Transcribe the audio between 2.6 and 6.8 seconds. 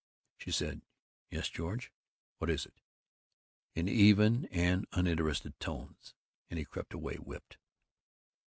it?" in even and uninterested tones, and he